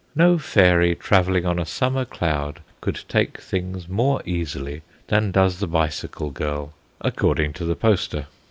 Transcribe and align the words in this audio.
No 0.15 0.39
fairy 0.39 0.95
travelling 0.95 1.45
on 1.45 1.59
a 1.59 1.63
summer 1.67 2.05
cloud 2.05 2.61
could 2.81 3.01
take 3.07 3.39
things 3.39 3.87
more 3.87 4.23
easily 4.25 4.81
than 5.09 5.29
does 5.29 5.59
the 5.59 5.67
bicycle 5.67 6.31
girl, 6.31 6.73
according 7.01 7.53
to 7.53 7.65
the 7.65 7.75
poster. 7.75 8.25